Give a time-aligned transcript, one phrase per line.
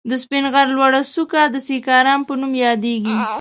[0.09, 3.17] د سپين غر لوړه څکه د سيکارام په نوم ياديږي.